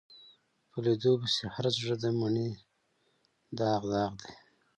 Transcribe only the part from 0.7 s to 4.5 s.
لیدو پسې هر زړه منې داغ داغ دی